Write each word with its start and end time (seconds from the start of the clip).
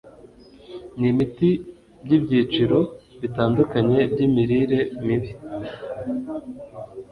n'imiti 0.99 1.49
by'ibyiciro 2.03 2.79
bitandukanye 3.21 3.99
by'imirire 4.11 4.79
mibi 5.05 5.31